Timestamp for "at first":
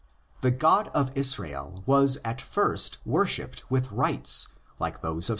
2.25-2.97